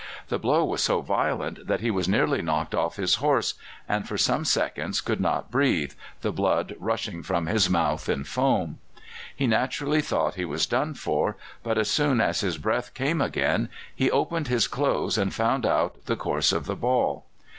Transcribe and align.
The 0.29 0.39
blow 0.39 0.65
was 0.65 0.81
so 0.81 1.01
violent 1.01 1.67
that 1.67 1.81
he 1.81 1.91
was 1.91 2.09
nearly 2.09 2.41
knocked 2.41 2.73
off 2.73 2.95
his 2.95 3.17
horse, 3.21 3.53
and 3.87 4.07
for 4.07 4.17
some 4.17 4.45
seconds 4.45 4.99
could 4.99 5.21
not 5.21 5.51
breathe, 5.51 5.91
the 6.21 6.31
blood 6.31 6.75
rushing 6.79 7.21
from 7.21 7.45
his 7.45 7.69
mouth 7.69 8.09
in 8.09 8.23
foam. 8.23 8.79
He 9.35 9.45
naturally 9.45 10.01
thought 10.01 10.33
he 10.33 10.43
was 10.43 10.65
done 10.65 10.95
for, 10.95 11.37
but 11.61 11.77
as 11.77 11.91
soon 11.91 12.19
as 12.19 12.39
his 12.41 12.57
breath 12.57 12.95
came 12.95 13.21
again, 13.21 13.69
he 13.95 14.09
opened 14.09 14.47
his 14.47 14.67
clothes 14.67 15.19
and 15.19 15.31
found 15.31 15.67
out 15.67 16.03
the 16.07 16.15
course 16.15 16.51
of 16.51 16.65
the 16.65 16.75
ball. 16.75 17.27